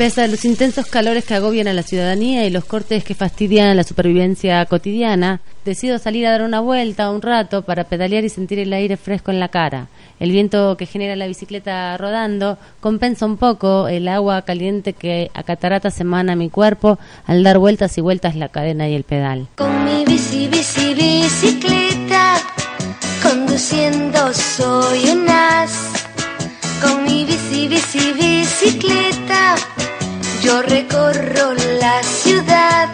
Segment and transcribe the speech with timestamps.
[0.00, 3.76] Pese a los intensos calores que agobian a la ciudadanía y los cortes que fastidian
[3.76, 8.58] la supervivencia cotidiana, decido salir a dar una vuelta un rato para pedalear y sentir
[8.60, 9.88] el aire fresco en la cara.
[10.18, 15.42] El viento que genera la bicicleta rodando compensa un poco el agua caliente que a
[15.42, 19.48] cataratas emana mi cuerpo al dar vueltas y vueltas la cadena y el pedal.
[19.56, 22.36] Con mi bici, bici, bicicleta,
[23.22, 25.92] conduciendo soy un as.
[26.80, 28.99] Con mi bici, bici, bicicleta
[30.62, 32.88] recorro la ciudad.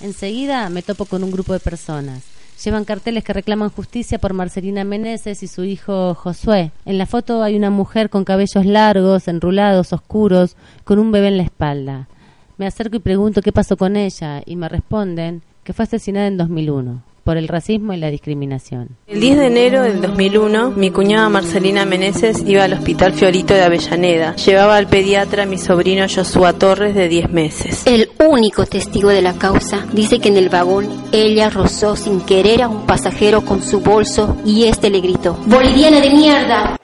[0.00, 2.22] Enseguida me topo con un grupo de personas.
[2.64, 6.72] Llevan carteles que reclaman justicia por Marcelina Meneses y su hijo Josué.
[6.84, 11.36] En la foto hay una mujer con cabellos largos, enrulados, oscuros, con un bebé en
[11.36, 12.08] la espalda.
[12.56, 16.36] Me acerco y pregunto qué pasó con ella y me responden que fue asesinada en
[16.38, 18.90] 2001 por el racismo y la discriminación.
[19.08, 23.64] El 10 de enero del 2001, mi cuñada Marcelina Meneses iba al Hospital Fiorito de
[23.64, 24.36] Avellaneda.
[24.36, 27.82] Llevaba al pediatra a mi sobrino Joshua Torres de 10 meses.
[27.84, 32.62] El único testigo de la causa dice que en el vagón ella rozó sin querer
[32.62, 36.76] a un pasajero con su bolso y este le gritó, ¡Boliviana de mierda!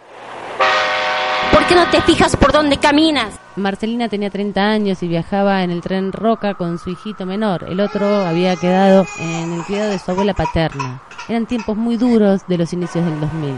[1.52, 3.41] ¿Por qué no te fijas por dónde caminas?
[3.56, 7.67] Marcelina tenía 30 años y viajaba en el tren Roca con su hijito menor.
[7.69, 11.03] El otro había quedado en el cuidado de su abuela paterna.
[11.28, 13.55] Eran tiempos muy duros de los inicios del 2000.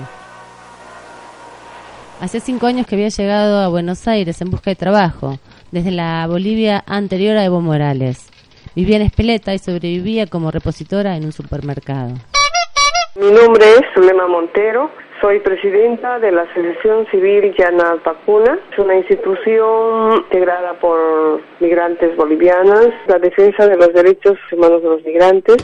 [2.20, 5.38] Hacía cinco años que había llegado a Buenos Aires en busca de trabajo,
[5.70, 8.28] desde la Bolivia anterior a Evo Morales.
[8.74, 12.14] Vivía en Espeleta y sobrevivía como repositora en un supermercado.
[13.14, 14.90] Mi nombre es Zulema Montero,
[15.24, 18.58] soy presidenta de la Asociación Civil Llana Pacuna.
[18.70, 25.02] Es una institución integrada por migrantes bolivianas, la defensa de los derechos humanos de los
[25.02, 25.56] migrantes.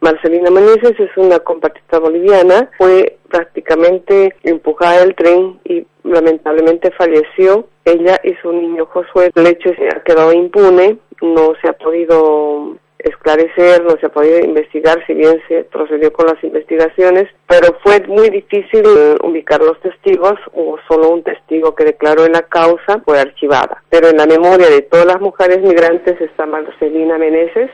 [0.00, 7.68] Marcelina Meneses es una compatriota boliviana, fue prácticamente empujada del tren y lamentablemente falleció.
[7.84, 12.76] Ella y su niño Josué, el hecho se ha quedado impune, no se ha podido
[13.04, 18.30] esclarecer, no se podido investigar, si bien se procedió con las investigaciones, pero fue muy
[18.30, 23.20] difícil eh, ubicar los testigos, hubo solo un testigo que declaró en la causa, fue
[23.20, 23.82] archivada.
[23.90, 27.70] Pero en la memoria de todas las mujeres migrantes está Marcelina Meneses.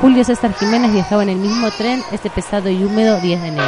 [0.00, 3.64] Julio César Jiménez viajaba en el mismo tren este pesado y húmedo 10 de enero.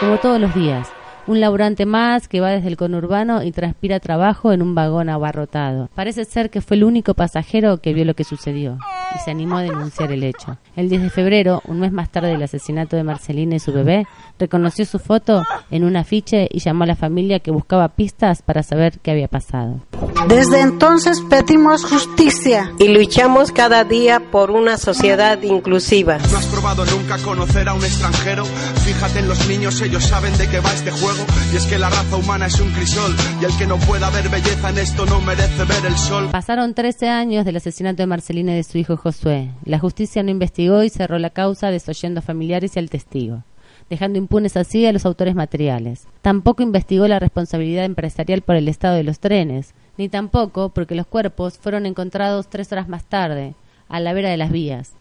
[0.00, 0.91] Como todos los días,
[1.26, 5.88] un laburante más que va desde el conurbano y transpira trabajo en un vagón abarrotado.
[5.94, 8.78] Parece ser que fue el único pasajero que vio lo que sucedió
[9.14, 10.58] y se animó a denunciar el hecho.
[10.74, 14.06] El 10 de febrero, un mes más tarde del asesinato de Marcelina y su bebé,
[14.38, 18.62] reconoció su foto en un afiche y llamó a la familia que buscaba pistas para
[18.62, 19.80] saber qué había pasado.
[20.28, 26.18] Desde entonces pedimos justicia y luchamos cada día por una sociedad inclusiva.
[26.30, 28.44] ¿No has probado nunca conocer a un extranjero?
[28.44, 31.24] Fíjate en los niños, ellos saben de qué va este juego.
[31.52, 34.28] Y es que la raza humana es un crisol y el que no pueda ver
[34.28, 36.28] belleza en esto no merece ver el sol.
[36.30, 39.50] Pasaron 13 años del asesinato de Marcelina y de su hijo Josué.
[39.64, 43.42] La justicia no investigó y cerró la causa desoyendo a familiares y al testigo
[43.90, 46.06] dejando impunes así a los autores materiales.
[46.22, 51.06] Tampoco investigó la responsabilidad empresarial por el estado de los trenes, ni tampoco porque los
[51.06, 53.54] cuerpos fueron encontrados tres horas más tarde,
[53.88, 54.92] a la vera de las vías.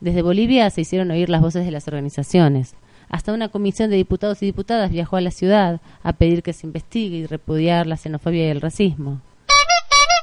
[0.00, 2.74] Desde Bolivia se hicieron oír las voces de las organizaciones.
[3.08, 6.66] Hasta una comisión de diputados y diputadas viajó a la ciudad a pedir que se
[6.66, 9.20] investigue y repudiar la xenofobia y el racismo.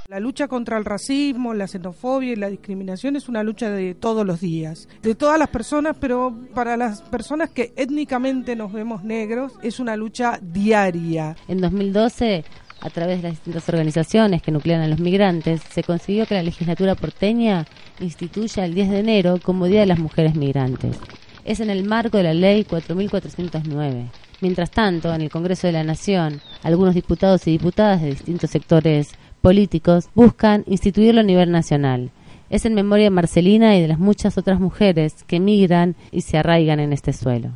[0.09, 4.25] La lucha contra el racismo, la xenofobia y la discriminación es una lucha de todos
[4.25, 9.53] los días, de todas las personas, pero para las personas que étnicamente nos vemos negros
[9.63, 11.35] es una lucha diaria.
[11.47, 12.43] En 2012
[12.83, 16.43] a través de las distintas organizaciones que nuclean a los migrantes, se consiguió que la
[16.43, 17.65] legislatura porteña
[18.01, 20.97] instituya el 10 de enero como Día de las Mujeres Migrantes.
[21.45, 24.07] Es en el marco de la Ley 4409.
[24.41, 29.11] Mientras tanto, en el Congreso de la Nación, algunos diputados y diputadas de distintos sectores
[29.41, 32.11] políticos buscan instituirlo a nivel nacional.
[32.49, 36.37] Es en memoria de Marcelina y de las muchas otras mujeres que migran y se
[36.37, 37.51] arraigan en este suelo.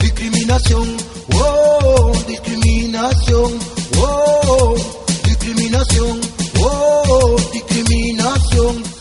[0.00, 0.96] discriminación,
[1.34, 3.58] oh, discriminación,
[3.98, 4.74] oh,
[5.24, 6.20] discriminación,
[6.60, 8.91] oh, discriminación.